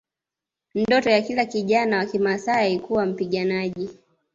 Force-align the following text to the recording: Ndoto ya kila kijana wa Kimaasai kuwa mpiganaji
Ndoto 0.75 1.09
ya 1.09 1.21
kila 1.21 1.45
kijana 1.45 1.97
wa 1.97 2.05
Kimaasai 2.05 2.79
kuwa 2.79 3.05
mpiganaji 3.05 3.89